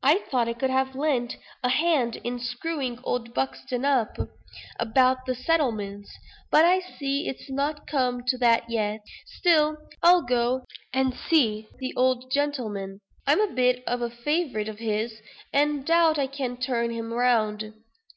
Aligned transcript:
"I 0.00 0.18
thought 0.30 0.46
I 0.48 0.52
could 0.52 0.70
have 0.70 0.94
lent 0.94 1.38
a 1.64 1.70
hand 1.70 2.20
in 2.22 2.38
screwing 2.38 3.00
old 3.02 3.34
Buxton 3.34 3.84
up 3.84 4.16
about 4.78 5.26
the 5.26 5.34
settlements; 5.34 6.08
but 6.52 6.64
I 6.64 6.78
see 6.78 7.26
it's 7.26 7.50
not 7.50 7.84
come 7.84 8.22
to 8.28 8.38
that 8.38 8.70
yet. 8.70 9.00
Still 9.26 9.76
I'll 10.04 10.22
go 10.22 10.62
and 10.92 11.12
see 11.12 11.66
the 11.80 11.92
old 11.96 12.30
gentleman. 12.30 13.00
I'm 13.26 13.40
a 13.40 13.52
bit 13.52 13.82
of 13.88 14.02
a 14.02 14.08
favorite 14.08 14.68
of 14.68 14.78
his, 14.78 15.20
and 15.52 15.80
I 15.80 15.82
doubt 15.82 16.16
I 16.16 16.28
can 16.28 16.58
turn 16.58 16.90
him 16.92 17.12
round." 17.12 17.74